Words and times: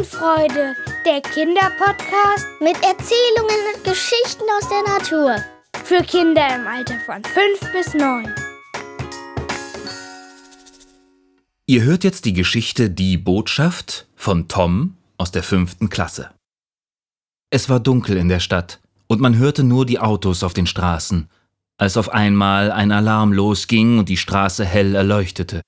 und 0.00 0.12
Wiesenfreude, 0.12 0.76
der 1.04 1.20
Kinderpodcast 1.20 2.46
mit 2.60 2.76
Erzählungen 2.76 3.74
und 3.74 3.84
Geschichten 3.84 4.44
aus 4.58 4.68
der 4.68 4.82
Natur. 4.94 5.36
Für 5.84 6.02
Kinder 6.02 6.46
im 6.54 6.66
Alter 6.66 6.98
von 7.00 7.22
5 7.22 7.72
bis 7.72 7.94
9. 7.94 8.34
Ihr 11.66 11.82
hört 11.82 12.04
jetzt 12.04 12.24
die 12.24 12.32
Geschichte 12.32 12.90
Die 12.90 13.16
Botschaft 13.16 14.06
von 14.16 14.48
Tom 14.48 14.96
aus 15.18 15.32
der 15.32 15.42
fünften 15.42 15.88
Klasse. 15.88 16.30
Es 17.50 17.68
war 17.68 17.80
dunkel 17.80 18.16
in 18.16 18.28
der 18.28 18.40
Stadt 18.40 18.80
und 19.06 19.20
man 19.20 19.36
hörte 19.36 19.64
nur 19.64 19.86
die 19.86 19.98
Autos 19.98 20.42
auf 20.42 20.54
den 20.54 20.66
Straßen, 20.66 21.28
als 21.78 21.96
auf 21.96 22.08
einmal 22.08 22.72
ein 22.72 22.92
Alarm 22.92 23.32
losging 23.32 23.98
und 23.98 24.08
die 24.08 24.16
Straße 24.16 24.64
hell 24.64 24.94
erleuchtete. 24.94 25.60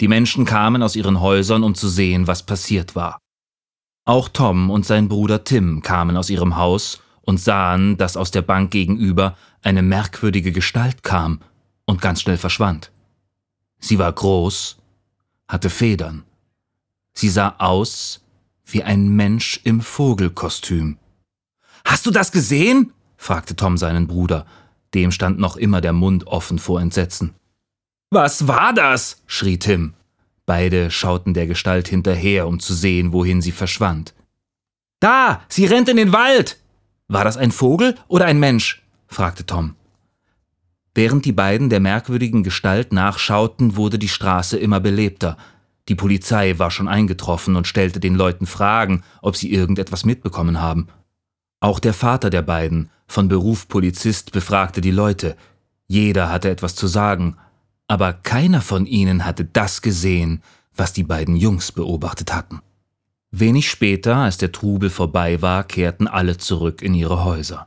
Die 0.00 0.08
Menschen 0.08 0.44
kamen 0.44 0.82
aus 0.82 0.96
ihren 0.96 1.20
Häusern, 1.20 1.62
um 1.62 1.74
zu 1.74 1.88
sehen, 1.88 2.26
was 2.26 2.44
passiert 2.44 2.94
war. 2.94 3.18
Auch 4.06 4.28
Tom 4.28 4.70
und 4.70 4.86
sein 4.86 5.08
Bruder 5.08 5.42
Tim 5.42 5.82
kamen 5.82 6.16
aus 6.16 6.30
ihrem 6.30 6.56
Haus 6.56 7.02
und 7.22 7.40
sahen, 7.40 7.96
dass 7.96 8.16
aus 8.16 8.30
der 8.30 8.42
Bank 8.42 8.70
gegenüber 8.70 9.36
eine 9.62 9.82
merkwürdige 9.82 10.52
Gestalt 10.52 11.02
kam 11.02 11.40
und 11.86 12.00
ganz 12.00 12.20
schnell 12.20 12.38
verschwand. 12.38 12.92
Sie 13.80 13.98
war 13.98 14.12
groß, 14.12 14.78
hatte 15.48 15.70
Federn. 15.70 16.22
Sie 17.14 17.28
sah 17.28 17.56
aus 17.58 18.22
wie 18.64 18.84
ein 18.84 19.08
Mensch 19.08 19.60
im 19.64 19.80
Vogelkostüm. 19.80 20.98
Hast 21.84 22.06
du 22.06 22.12
das 22.12 22.30
gesehen? 22.30 22.92
fragte 23.16 23.56
Tom 23.56 23.76
seinen 23.76 24.06
Bruder. 24.06 24.46
Dem 24.94 25.10
stand 25.10 25.40
noch 25.40 25.56
immer 25.56 25.80
der 25.80 25.92
Mund 25.92 26.28
offen 26.28 26.60
vor 26.60 26.80
Entsetzen. 26.80 27.34
Was 28.10 28.46
war 28.46 28.72
das? 28.72 29.22
schrie 29.26 29.58
Tim. 29.58 29.94
Beide 30.46 30.92
schauten 30.92 31.34
der 31.34 31.48
Gestalt 31.48 31.88
hinterher, 31.88 32.46
um 32.46 32.60
zu 32.60 32.72
sehen, 32.72 33.12
wohin 33.12 33.42
sie 33.42 33.52
verschwand. 33.52 34.14
Da, 35.00 35.42
sie 35.48 35.66
rennt 35.66 35.88
in 35.88 35.96
den 35.96 36.12
Wald. 36.12 36.58
War 37.08 37.24
das 37.24 37.36
ein 37.36 37.50
Vogel 37.52 37.96
oder 38.08 38.24
ein 38.24 38.38
Mensch? 38.38 38.82
fragte 39.08 39.44
Tom. 39.44 39.74
Während 40.94 41.24
die 41.24 41.32
beiden 41.32 41.68
der 41.68 41.80
merkwürdigen 41.80 42.42
Gestalt 42.42 42.92
nachschauten, 42.92 43.76
wurde 43.76 43.98
die 43.98 44.08
Straße 44.08 44.56
immer 44.56 44.80
belebter. 44.80 45.36
Die 45.88 45.94
Polizei 45.94 46.58
war 46.58 46.70
schon 46.70 46.88
eingetroffen 46.88 47.54
und 47.54 47.66
stellte 47.66 48.00
den 48.00 48.14
Leuten 48.14 48.46
Fragen, 48.46 49.02
ob 49.20 49.36
sie 49.36 49.52
irgendetwas 49.52 50.04
mitbekommen 50.04 50.60
haben. 50.60 50.88
Auch 51.60 51.80
der 51.80 51.92
Vater 51.92 52.30
der 52.30 52.42
beiden, 52.42 52.88
von 53.06 53.28
Beruf 53.28 53.68
Polizist, 53.68 54.32
befragte 54.32 54.80
die 54.80 54.90
Leute. 54.90 55.36
Jeder 55.86 56.30
hatte 56.30 56.50
etwas 56.50 56.74
zu 56.74 56.86
sagen, 56.86 57.36
aber 57.88 58.12
keiner 58.12 58.60
von 58.60 58.86
ihnen 58.86 59.24
hatte 59.24 59.44
das 59.44 59.82
gesehen, 59.82 60.42
was 60.74 60.92
die 60.92 61.04
beiden 61.04 61.36
Jungs 61.36 61.72
beobachtet 61.72 62.34
hatten. 62.34 62.60
Wenig 63.30 63.70
später, 63.70 64.16
als 64.16 64.38
der 64.38 64.52
Trubel 64.52 64.90
vorbei 64.90 65.42
war, 65.42 65.64
kehrten 65.64 66.06
alle 66.06 66.36
zurück 66.36 66.82
in 66.82 66.94
ihre 66.94 67.24
Häuser. 67.24 67.66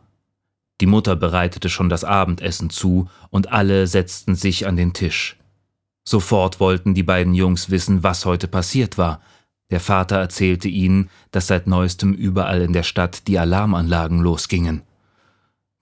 Die 0.82 0.86
Mutter 0.86 1.16
bereitete 1.16 1.70
schon 1.70 1.90
das 1.90 2.04
Abendessen 2.04 2.70
zu 2.70 3.10
und 3.30 3.52
alle 3.52 3.86
setzten 3.88 4.36
sich 4.36 4.66
an 4.66 4.78
den 4.78 4.94
Tisch. 4.94 5.38
Sofort 6.08 6.60
wollten 6.60 6.94
die 6.94 7.04
beiden 7.04 7.34
Jungs 7.34 7.70
wissen, 7.70 8.04
was 8.04 8.26
heute 8.26 8.48
passiert 8.48 8.98
war. 8.98 9.22
Der 9.70 9.80
Vater 9.80 10.18
erzählte 10.18 10.68
ihnen, 10.68 11.10
dass 11.32 11.48
seit 11.48 11.68
neuestem 11.68 12.14
überall 12.14 12.62
in 12.62 12.74
der 12.74 12.84
Stadt 12.84 13.28
die 13.28 13.38
Alarmanlagen 13.38 14.20
losgingen. 14.22 14.82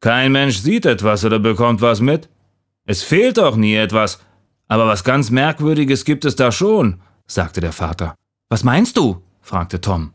Kein 0.01 0.31
Mensch 0.31 0.57
sieht 0.57 0.85
etwas 0.85 1.23
oder 1.23 1.39
bekommt 1.39 1.81
was 1.81 2.01
mit. 2.01 2.27
Es 2.85 3.03
fehlt 3.03 3.37
doch 3.37 3.55
nie 3.55 3.75
etwas, 3.75 4.19
aber 4.67 4.87
was 4.87 5.03
ganz 5.03 5.29
Merkwürdiges 5.29 6.05
gibt 6.05 6.25
es 6.25 6.35
da 6.35 6.51
schon, 6.51 7.01
sagte 7.25 7.61
der 7.61 7.73
Vater. 7.73 8.15
Was 8.49 8.63
meinst 8.63 8.97
du? 8.97 9.21
fragte 9.41 9.81
Tom. 9.81 10.13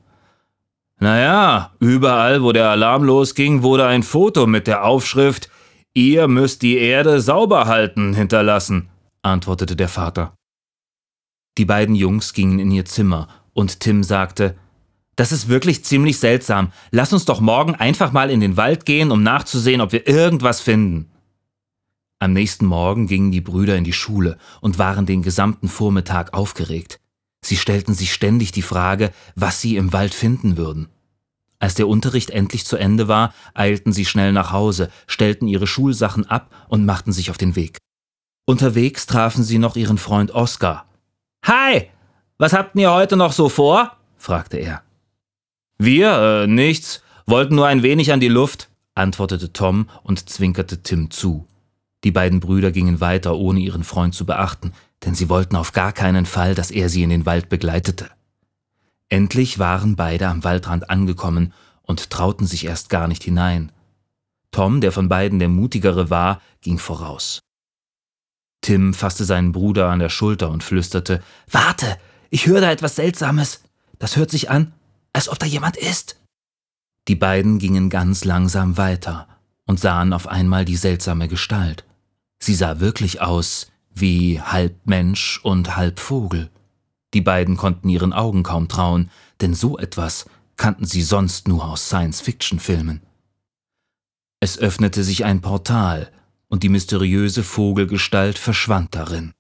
Naja, 0.99 1.73
überall, 1.81 2.43
wo 2.43 2.53
der 2.53 2.71
Alarm 2.71 3.05
losging, 3.05 3.63
wurde 3.63 3.87
ein 3.87 4.03
Foto 4.03 4.47
mit 4.47 4.67
der 4.67 4.85
Aufschrift 4.85 5.51
Ihr 5.95 6.27
müsst 6.27 6.63
die 6.63 6.79
Erde 6.79 7.21
sauber 7.21 7.67
halten 7.67 8.15
hinterlassen, 8.15 8.89
antwortete 9.21 9.77
der 9.77 9.89
Vater. 9.89 10.35
Die 11.59 11.67
beiden 11.67 11.95
Jungs 11.95 12.33
gingen 12.33 12.59
in 12.59 12.71
ihr 12.71 12.87
Zimmer, 12.87 13.29
und 13.53 13.81
Tim 13.81 14.03
sagte 14.03 14.57
Das 15.17 15.33
ist 15.33 15.51
wirklich 15.51 15.85
ziemlich 15.85 16.19
seltsam. 16.19 16.73
Lass 16.91 17.13
uns 17.13 17.27
doch 17.27 17.41
morgen 17.41 17.75
einfach 17.75 18.11
mal 18.11 18.31
in 18.31 18.41
den 18.41 18.57
Wald 18.57 18.87
gehen, 18.87 19.11
um 19.11 19.23
nachzusehen, 19.23 19.83
ob 19.83 19.93
wir 19.93 20.09
irgendwas 20.09 20.63
finden. 20.63 21.12
Am 22.23 22.35
nächsten 22.35 22.67
Morgen 22.67 23.09
gingen 23.09 23.33
die 23.33 23.41
Brüder 23.41 23.77
in 23.77 23.83
die 23.83 23.93
Schule 23.93 24.39
und 24.61 24.79
waren 24.79 25.07
den 25.07 25.23
gesamten 25.23 25.67
Vormittag 25.67 26.35
aufgeregt. 26.35 27.01
Sie 27.45 27.57
stellten 27.57 27.95
sich 27.95 28.13
ständig 28.13 28.53
die 28.53 28.63
Frage, 28.63 29.11
was 29.35 29.61
sie 29.61 29.75
im 29.75 29.93
Wald 29.93 30.15
finden 30.15 30.57
würden. 30.57 30.89
Als 31.59 31.75
der 31.75 31.89
Unterricht 31.89 32.31
endlich 32.31 32.65
zu 32.65 32.77
Ende 32.77 33.09
war, 33.09 33.35
eilten 33.55 33.93
sie 33.93 34.05
schnell 34.05 34.31
nach 34.31 34.53
Hause, 34.53 34.89
stellten 35.09 35.49
ihre 35.49 35.67
Schulsachen 35.67 36.25
ab 36.25 36.55
und 36.69 36.87
machten 36.87 37.11
sich 37.11 37.29
auf 37.29 37.39
den 37.39 37.57
Weg. 37.57 37.79
Unterwegs 38.47 39.07
trafen 39.07 39.43
sie 39.43 39.59
noch 39.59 39.75
ihren 39.75 39.99
Freund 39.99 40.31
Oskar. 40.31 40.87
Hi, 41.45 41.89
was 42.39 42.53
habt 42.53 42.77
ihr 42.77 42.93
heute 42.93 43.17
noch 43.17 43.33
so 43.33 43.49
vor? 43.49 43.97
fragte 44.17 44.59
er. 44.59 44.83
Wir, 45.77 46.45
äh, 46.45 46.47
nichts, 46.47 47.03
wollten 47.27 47.57
nur 47.57 47.67
ein 47.67 47.83
wenig 47.83 48.13
an 48.13 48.21
die 48.21 48.29
Luft, 48.29 48.69
antwortete 48.95 49.53
Tom 49.53 49.91
und 50.05 50.31
zwinkerte 50.31 50.85
Tim 50.85 51.11
zu. 51.11 51.49
Die 52.05 52.11
beiden 52.11 52.41
Brüder 52.41 52.73
gingen 52.73 53.01
weiter, 53.01 53.37
ohne 53.37 53.61
ihren 53.61 53.85
Freund 53.85 54.15
zu 54.15 54.27
beachten, 54.27 54.73
denn 55.05 55.15
sie 55.15 55.29
wollten 55.29 55.57
auf 55.57 55.73
gar 55.73 55.93
keinen 55.93 56.27
Fall, 56.27 56.55
dass 56.55 56.71
er 56.71 56.89
sie 56.89 57.03
in 57.03 57.11
den 57.11 57.27
Wald 57.27 57.49
begleitete. 57.49 58.11
Endlich 59.09 59.59
waren 59.59 59.95
beide 59.95 60.29
am 60.29 60.43
Waldrand 60.43 60.91
angekommen 60.91 61.53
und 61.83 62.11
trauten 62.11 62.47
sich 62.47 62.65
erst 62.65 62.89
gar 62.89 63.09
nicht 63.09 63.23
hinein. 63.23 63.73
Tom, 64.51 64.81
der 64.81 64.93
von 64.93 65.09
beiden 65.09 65.39
der 65.39 65.49
mutigere 65.49 66.11
war, 66.11 66.41
ging 66.61 66.79
voraus. 66.79 67.41
Tim 68.63 68.95
fasste 68.95 69.25
seinen 69.25 69.53
Bruder 69.53 69.89
an 69.89 69.99
der 69.99 70.09
Schulter 70.09 70.51
und 70.51 70.63
flüsterte 70.63 71.23
Warte, 71.51 71.99
ich 72.31 72.47
höre 72.47 72.61
da 72.61 72.71
etwas 72.71 72.97
Seltsames. 72.97 73.63
Das 73.99 74.17
hört 74.17 74.31
sich 74.31 74.51
an, 74.51 74.73
als 75.13 75.29
ob 75.29 75.39
da 75.39 75.47
jemand 75.47 75.77
ist. 75.77 76.17
Die 77.09 77.17
beiden 77.17 77.59
gingen 77.59 77.91
ganz 77.91 78.25
langsam 78.25 78.77
weiter 78.77 79.27
und 79.67 79.81
sahen 79.81 80.13
auf 80.13 80.29
einmal 80.29 80.65
die 80.65 80.77
seltsame 80.77 81.29
Gestalt. 81.29 81.85
Sie 82.43 82.57
sah 82.57 82.81
wirklich 82.81 83.21
aus 83.21 83.71
wie 83.95 84.41
halb 84.41 84.85
Mensch 84.85 85.39
und 85.45 85.77
halb 85.77 86.01
Vogel. 86.01 86.51
Die 87.15 87.21
beiden 87.21 87.57
konnten 87.57 87.89
ihren 87.89 88.13
Augen 88.13 88.43
kaum 88.43 88.67
trauen, 88.67 89.11
denn 89.41 89.55
so 89.55 89.79
etwas 89.79 90.27
kannten 90.57 90.85
sie 90.85 91.03
sonst 91.03 91.47
nur 91.47 91.65
aus 91.65 91.87
Science-Fiction-Filmen. 91.87 93.01
Es 94.41 94.59
öffnete 94.59 95.05
sich 95.05 95.25
ein 95.25 95.41
Portal, 95.41 96.11
und 96.49 96.65
die 96.65 96.69
mysteriöse 96.69 97.45
Vogelgestalt 97.45 98.39
verschwand 98.39 98.97
darin. 98.97 99.35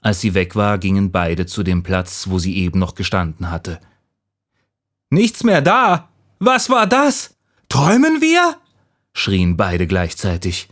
Als 0.00 0.20
sie 0.20 0.34
weg 0.34 0.54
war, 0.54 0.78
gingen 0.78 1.10
beide 1.10 1.46
zu 1.46 1.64
dem 1.64 1.82
Platz, 1.82 2.28
wo 2.28 2.38
sie 2.38 2.56
eben 2.58 2.78
noch 2.78 2.94
gestanden 2.94 3.50
hatte. 3.50 3.80
Nichts 5.10 5.42
mehr 5.42 5.60
da. 5.60 6.10
Was 6.38 6.70
war 6.70 6.86
das? 6.86 7.34
Träumen 7.68 8.20
wir? 8.20 8.56
schrien 9.12 9.56
beide 9.56 9.88
gleichzeitig. 9.88 10.68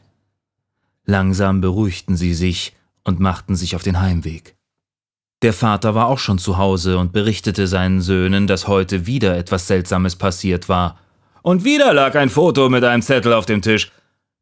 Langsam 1.10 1.60
beruhigten 1.60 2.16
sie 2.16 2.34
sich 2.34 2.72
und 3.02 3.18
machten 3.18 3.56
sich 3.56 3.74
auf 3.74 3.82
den 3.82 4.00
Heimweg. 4.00 4.54
Der 5.42 5.52
Vater 5.52 5.96
war 5.96 6.06
auch 6.06 6.20
schon 6.20 6.38
zu 6.38 6.56
Hause 6.56 6.98
und 6.98 7.12
berichtete 7.12 7.66
seinen 7.66 8.00
Söhnen, 8.00 8.46
dass 8.46 8.68
heute 8.68 9.06
wieder 9.06 9.36
etwas 9.36 9.66
Seltsames 9.66 10.14
passiert 10.14 10.68
war. 10.68 11.00
Und 11.42 11.64
wieder 11.64 11.92
lag 11.94 12.14
ein 12.14 12.28
Foto 12.28 12.68
mit 12.68 12.84
einem 12.84 13.02
Zettel 13.02 13.32
auf 13.32 13.44
dem 13.44 13.60
Tisch. 13.60 13.90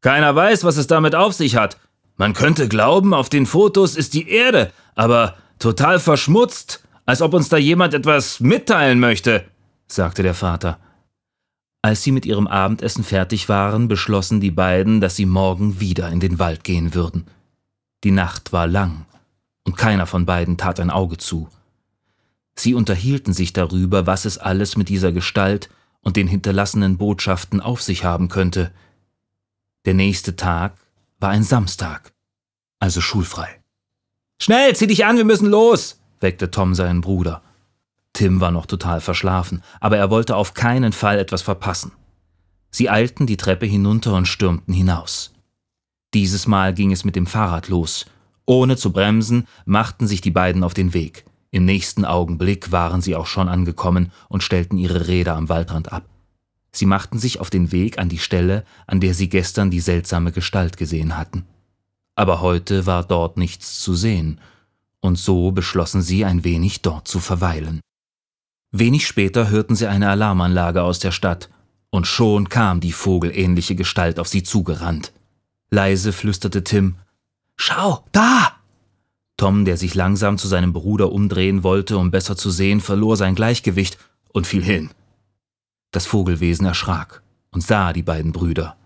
Keiner 0.01 0.35
weiß, 0.35 0.63
was 0.63 0.77
es 0.77 0.85
damit 0.85 1.15
auf 1.15 1.33
sich 1.33 1.55
hat. 1.55 1.77
Man 2.17 2.33
könnte 2.33 2.67
glauben, 2.67 3.15
auf 3.15 3.29
den 3.29 3.47
Fotos 3.47 3.95
ist 3.95 4.13
die 4.13 4.29
Erde, 4.29 4.71
aber 4.93 5.37
total 5.57 5.97
verschmutzt, 5.97 6.83
als 7.07 7.23
ob 7.23 7.33
uns 7.33 7.49
da 7.49 7.57
jemand 7.57 7.95
etwas 7.95 8.41
mitteilen 8.41 8.99
möchte, 8.99 9.43
sagte 9.87 10.21
der 10.21 10.35
Vater. 10.35 10.77
Als 11.81 12.03
sie 12.03 12.11
mit 12.11 12.25
ihrem 12.25 12.47
Abendessen 12.47 13.03
fertig 13.03 13.47
waren, 13.47 13.87
beschlossen 13.87 14.41
die 14.41 14.51
beiden, 14.51 14.99
dass 14.99 15.15
sie 15.15 15.25
morgen 15.25 15.79
wieder 15.79 16.09
in 16.09 16.19
den 16.19 16.37
Wald 16.37 16.63
gehen 16.63 16.93
würden. 16.93 17.27
Die 18.03 18.11
Nacht 18.11 18.51
war 18.51 18.67
lang, 18.67 19.05
und 19.65 19.77
keiner 19.77 20.05
von 20.05 20.25
beiden 20.25 20.57
tat 20.57 20.79
ein 20.79 20.89
Auge 20.89 21.17
zu. 21.17 21.47
Sie 22.55 22.73
unterhielten 22.73 23.33
sich 23.33 23.53
darüber, 23.53 24.05
was 24.05 24.25
es 24.25 24.37
alles 24.37 24.75
mit 24.75 24.89
dieser 24.89 25.13
Gestalt 25.13 25.69
und 26.01 26.17
den 26.17 26.27
hinterlassenen 26.27 26.97
Botschaften 26.97 27.61
auf 27.61 27.81
sich 27.81 28.03
haben 28.03 28.27
könnte. 28.27 28.71
Der 29.85 29.93
nächste 29.93 30.35
Tag 30.35 30.73
war 31.19 31.29
ein 31.29 31.43
Samstag, 31.43 32.13
also 32.79 32.99
schulfrei. 32.99 33.61
Schnell, 34.41 34.75
zieh 34.75 34.87
dich 34.87 35.05
an, 35.05 35.17
wir 35.17 35.25
müssen 35.25 35.49
los, 35.49 36.01
weckte 36.19 36.51
Tom 36.51 36.75
seinen 36.75 37.01
Bruder. 37.01 37.41
Tim 38.19 38.41
war 38.41 38.51
noch 38.51 38.65
total 38.65 38.99
verschlafen, 38.99 39.61
aber 39.79 39.95
er 39.95 40.09
wollte 40.09 40.35
auf 40.35 40.53
keinen 40.53 40.91
Fall 40.91 41.17
etwas 41.17 41.41
verpassen. 41.41 41.93
Sie 42.69 42.89
eilten 42.89 43.27
die 43.27 43.37
Treppe 43.37 43.65
hinunter 43.65 44.13
und 44.13 44.25
stürmten 44.25 44.73
hinaus. 44.73 45.33
Dieses 46.13 46.45
Mal 46.45 46.73
ging 46.73 46.91
es 46.91 47.05
mit 47.05 47.15
dem 47.15 47.27
Fahrrad 47.27 47.69
los. 47.69 48.07
Ohne 48.45 48.75
zu 48.75 48.91
bremsen, 48.91 49.47
machten 49.63 50.05
sich 50.05 50.19
die 50.19 50.31
beiden 50.31 50.65
auf 50.65 50.73
den 50.73 50.93
Weg. 50.93 51.23
Im 51.51 51.63
nächsten 51.63 52.03
Augenblick 52.03 52.73
waren 52.73 52.99
sie 52.99 53.15
auch 53.15 53.25
schon 53.25 53.47
angekommen 53.47 54.11
und 54.27 54.43
stellten 54.43 54.77
ihre 54.77 55.07
Räder 55.07 55.37
am 55.37 55.47
Waldrand 55.47 55.93
ab. 55.93 56.03
Sie 56.73 56.85
machten 56.85 57.19
sich 57.19 57.39
auf 57.39 57.49
den 57.49 57.71
Weg 57.71 57.99
an 57.99 58.09
die 58.09 58.17
Stelle, 58.17 58.65
an 58.85 58.99
der 58.99 59.13
sie 59.13 59.29
gestern 59.29 59.71
die 59.71 59.79
seltsame 59.79 60.33
Gestalt 60.33 60.75
gesehen 60.75 61.15
hatten. 61.15 61.45
Aber 62.15 62.41
heute 62.41 62.85
war 62.85 63.05
dort 63.05 63.37
nichts 63.37 63.79
zu 63.79 63.95
sehen, 63.95 64.41
und 64.99 65.17
so 65.17 65.53
beschlossen 65.53 66.01
sie, 66.01 66.25
ein 66.25 66.43
wenig 66.43 66.81
dort 66.81 67.07
zu 67.07 67.19
verweilen. 67.21 67.79
Wenig 68.71 69.07
später 69.07 69.49
hörten 69.49 69.75
sie 69.75 69.87
eine 69.87 70.09
Alarmanlage 70.09 70.83
aus 70.83 70.99
der 70.99 71.11
Stadt, 71.11 71.49
und 71.89 72.05
schon 72.05 72.49
kam 72.49 72.79
die 72.79 72.91
vogelähnliche 72.91 73.75
Gestalt 73.75 74.19
auf 74.19 74.27
sie 74.27 74.43
zugerannt. 74.43 75.11
Leise 75.71 76.13
flüsterte 76.13 76.63
Tim 76.63 76.95
Schau, 77.55 78.05
da. 78.11 78.53
Tom, 79.37 79.65
der 79.65 79.77
sich 79.77 79.95
langsam 79.95 80.37
zu 80.37 80.47
seinem 80.47 80.71
Bruder 80.71 81.11
umdrehen 81.11 81.63
wollte, 81.63 81.97
um 81.97 82.11
besser 82.11 82.37
zu 82.37 82.51
sehen, 82.51 82.79
verlor 82.79 83.17
sein 83.17 83.35
Gleichgewicht 83.35 83.97
und 84.33 84.47
fiel 84.47 84.63
hin. 84.63 84.91
Das 85.91 86.05
Vogelwesen 86.05 86.65
erschrak 86.65 87.23
und 87.51 87.61
sah 87.61 87.93
die 87.93 88.03
beiden 88.03 88.31
Brüder. 88.31 88.77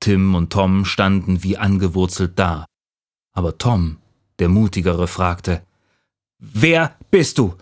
Tim 0.00 0.34
und 0.34 0.52
Tom 0.52 0.84
standen 0.84 1.42
wie 1.42 1.58
angewurzelt 1.58 2.38
da. 2.38 2.66
Aber 3.32 3.58
Tom, 3.58 3.98
der 4.38 4.48
Mutigere, 4.48 5.08
fragte 5.08 5.62
Wer 6.38 6.96
bist 7.10 7.38
du? 7.38 7.56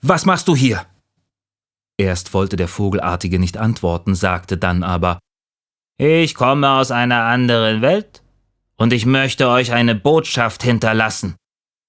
Was 0.00 0.24
machst 0.26 0.48
du 0.48 0.54
hier? 0.54 0.86
Erst 2.02 2.34
wollte 2.34 2.56
der 2.56 2.66
Vogelartige 2.66 3.38
nicht 3.38 3.56
antworten, 3.56 4.16
sagte 4.16 4.58
dann 4.58 4.82
aber 4.82 5.20
Ich 6.00 6.34
komme 6.34 6.68
aus 6.68 6.90
einer 6.90 7.22
anderen 7.22 7.80
Welt 7.80 8.24
und 8.76 8.92
ich 8.92 9.06
möchte 9.06 9.48
euch 9.48 9.72
eine 9.72 9.94
Botschaft 9.94 10.64
hinterlassen. 10.64 11.36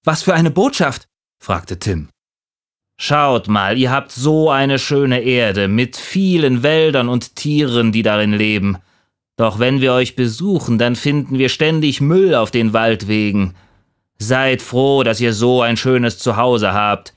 Was 0.05 0.21
für 0.21 0.35
eine 0.35 0.51
Botschaft? 0.51 1.07
fragte 1.41 1.79
Tim. 1.79 2.09
Schaut 2.99 3.47
mal, 3.47 3.75
ihr 3.75 3.89
habt 3.89 4.11
so 4.11 4.51
eine 4.51 4.77
schöne 4.77 5.21
Erde 5.21 5.67
mit 5.67 5.97
vielen 5.97 6.61
Wäldern 6.61 7.09
und 7.09 7.35
Tieren, 7.35 7.91
die 7.91 8.03
darin 8.03 8.33
leben. 8.33 8.77
Doch 9.35 9.57
wenn 9.57 9.81
wir 9.81 9.93
euch 9.93 10.15
besuchen, 10.15 10.77
dann 10.77 10.95
finden 10.95 11.39
wir 11.39 11.49
ständig 11.49 12.01
Müll 12.01 12.35
auf 12.35 12.51
den 12.51 12.71
Waldwegen. 12.71 13.55
Seid 14.19 14.61
froh, 14.61 15.01
dass 15.01 15.19
ihr 15.19 15.33
so 15.33 15.63
ein 15.63 15.75
schönes 15.75 16.19
Zuhause 16.19 16.71
habt. 16.73 17.15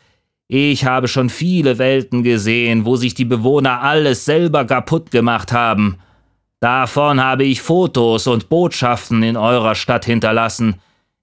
Ich 0.48 0.84
habe 0.84 1.08
schon 1.08 1.28
viele 1.28 1.78
Welten 1.78 2.22
gesehen, 2.22 2.84
wo 2.84 2.96
sich 2.96 3.14
die 3.14 3.24
Bewohner 3.24 3.82
alles 3.82 4.24
selber 4.24 4.64
kaputt 4.64 5.10
gemacht 5.10 5.52
haben. 5.52 5.98
Davon 6.60 7.22
habe 7.22 7.44
ich 7.44 7.60
Fotos 7.60 8.28
und 8.28 8.48
Botschaften 8.48 9.22
in 9.22 9.36
eurer 9.36 9.74
Stadt 9.74 10.04
hinterlassen, 10.04 10.76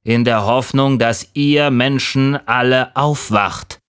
in 0.04 0.26
der 0.26 0.46
Hoffnung, 0.46 1.00
dass 1.00 1.30
ihr 1.34 1.72
Menschen 1.72 2.38
alle 2.48 2.94
aufwacht. 2.96 3.80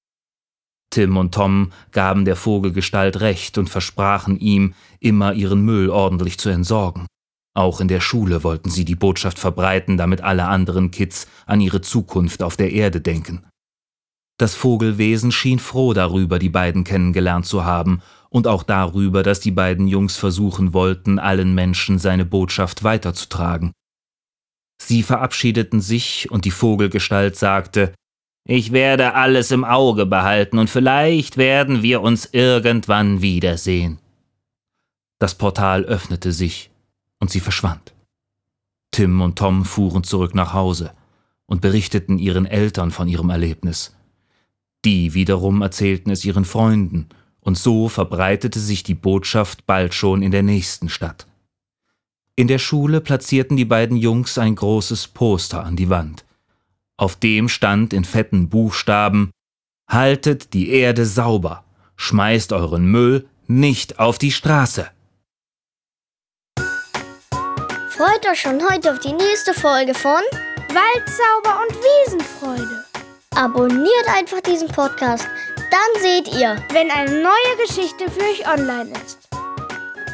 Tim 0.91 1.17
und 1.17 1.35
Tom 1.35 1.73
gaben 1.91 2.25
der 2.25 2.37
Vogelgestalt 2.37 3.21
recht 3.21 3.59
und 3.59 3.69
versprachen 3.69 4.39
ihm, 4.39 4.75
immer 5.01 5.33
ihren 5.33 5.63
Müll 5.63 5.91
ordentlich 5.91 6.39
zu 6.39 6.51
entsorgen. 6.51 7.07
Auch 7.57 7.81
in 7.81 7.89
der 7.89 8.01
Schule 8.01 8.45
wollten 8.45 8.71
sie 8.71 8.85
die 8.85 8.95
Botschaft 8.95 9.41
verbreiten, 9.41 9.97
damit 9.97 10.21
alle 10.21 10.45
anderen 10.45 10.93
Kids 10.93 11.27
an 11.47 11.61
ihre 11.61 11.81
Zukunft 11.81 12.45
auf 12.45 12.57
der 12.57 12.71
Erde 12.71 13.01
denken. 13.01 13.45
Das 14.39 14.55
Vogelwesen 14.55 15.33
schien 15.33 15.59
froh 15.59 15.93
darüber, 15.93 16.39
die 16.39 16.49
beiden 16.49 16.85
kennengelernt 16.85 17.47
zu 17.47 17.65
haben, 17.65 18.03
und 18.31 18.49
auch 18.49 18.65
darüber, 18.65 19.23
dass 19.23 19.39
die 19.39 19.53
beiden 19.53 19.87
Jungs 19.87 20.17
versuchen 20.17 20.73
wollten, 20.73 21.21
allen 21.21 21.55
Menschen 21.55 22.01
seine 22.01 22.25
Botschaft 22.25 22.83
weiterzutragen. 22.83 23.73
Sie 24.83 25.05
verabschiedeten 25.05 25.81
sich, 25.81 26.31
und 26.33 26.45
die 26.45 26.51
Vogelgestalt 26.51 27.37
sagte 27.37 27.95
ich 28.47 28.73
werde 28.73 29.15
alles 29.15 29.51
im 29.53 29.65
Auge 29.65 30.05
behalten 30.05 30.59
und 30.59 30.69
vielleicht 30.69 31.39
werden 31.39 31.83
wir 31.83 32.03
uns 32.03 32.27
irgendwann 32.27 33.23
wiedersehen. 33.23 33.99
Das 35.19 35.35
Portal 35.35 35.85
öffnete 35.85 36.31
sich 36.31 36.71
und 37.21 37.31
sie 37.31 37.41
verschwand. 37.41 37.95
Tim 38.91 39.23
und 39.23 39.39
Tom 39.39 39.65
fuhren 39.65 40.05
zurück 40.05 40.35
nach 40.35 40.53
Hause 40.53 40.93
und 41.47 41.63
berichteten 41.63 42.19
ihren 42.19 42.45
Eltern 42.45 42.91
von 42.91 43.09
ihrem 43.09 43.31
Erlebnis. 43.31 43.97
Die 44.85 45.15
wiederum 45.15 45.63
erzählten 45.63 46.11
es 46.11 46.25
ihren 46.25 46.45
Freunden, 46.45 47.09
und 47.41 47.59
so 47.59 47.89
verbreitete 47.89 48.59
sich 48.59 48.83
die 48.83 48.95
Botschaft 48.95 49.67
bald 49.67 49.95
schon 49.95 50.23
in 50.23 50.31
der 50.31 50.43
nächsten 50.43 50.89
Stadt. 50.89 51.27
In 52.37 52.49
der 52.49 52.59
Schule 52.59 53.01
platzierten 53.01 53.57
die 53.57 53.65
beiden 53.65 53.97
Jungs 53.97 54.39
ein 54.39 54.55
großes 54.55 55.09
Poster 55.09 55.65
an 55.65 55.77
die 55.77 55.89
Wand. 55.89 56.25
Auf 56.97 57.17
dem 57.17 57.49
stand 57.49 57.93
in 57.93 58.05
fetten 58.05 58.49
Buchstaben 58.49 59.31
Haltet 59.89 60.55
die 60.55 60.71
Erde 60.71 61.05
sauber, 61.05 61.65
schmeißt 61.97 62.53
euren 62.53 62.87
Müll 62.87 63.29
nicht 63.47 63.99
auf 63.99 64.19
die 64.19 64.33
Straße. 64.33 64.91
Freut 67.91 68.27
euch 68.31 68.41
schon 68.41 68.61
heute 68.69 68.93
auf 68.93 68.99
die 68.99 69.13
nächste 69.13 69.55
Folge 69.55 69.95
von 69.95 70.23
Waldsauber 70.69 71.63
und 71.63 71.77
Wiesenfreude. 71.77 72.84
Abonniert 73.37 74.07
einfach 74.17 74.41
diesen 74.41 74.69
Podcast, 74.69 75.27
dann 75.57 76.03
seht 76.03 76.29
ihr, 76.29 76.57
wenn 76.73 76.89
eine 76.91 77.21
neue 77.21 77.67
Geschichte 77.67 78.09
für 78.09 78.21
euch 78.21 78.49
online 78.49 78.93
ist. 79.05 79.29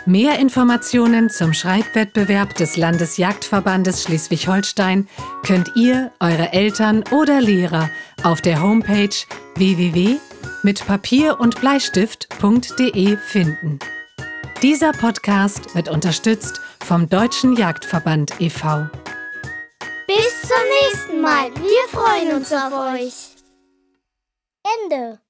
Mehr 0.07 0.39
Informationen 0.39 1.29
zum 1.29 1.53
Schreibwettbewerb 1.53 2.55
des 2.55 2.79
Landesjagdverbandes 2.79 4.05
Schleswig-Holstein 4.05 5.07
könnt 5.45 5.73
ihr, 5.77 6.11
eure 6.19 6.53
Eltern 6.55 7.05
oder 7.11 7.43
Lehrer 7.43 7.91
auf 8.25 8.41
der 8.41 8.63
Homepage 8.63 9.15
www.mitpapier 9.57 11.39
und 11.39 11.61
Bleistift.de 11.61 13.17
finden. 13.19 13.79
Dieser 14.63 14.93
Podcast 14.93 15.75
wird 15.75 15.91
unterstützt 15.91 16.61
vom 16.83 17.09
Deutschen 17.09 17.55
Jagdverband 17.55 18.41
e.V. 18.41 18.89
Zum 20.51 20.69
nächsten 20.83 21.21
Mal. 21.21 21.55
Wir 21.55 21.89
freuen 21.93 22.35
uns 22.35 22.53
auf 22.53 22.73
euch. 22.73 23.37
Ende. 24.83 25.21